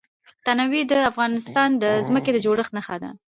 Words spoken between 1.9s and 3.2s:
ځمکې د جوړښت نښه ده.